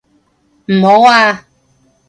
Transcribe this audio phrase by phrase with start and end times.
[0.65, 1.45] 唔好啊！